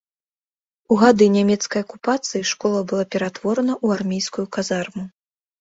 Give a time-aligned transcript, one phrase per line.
[0.93, 5.07] У гады нямецкай акупацыі школа была ператворана ў армейскую казарму.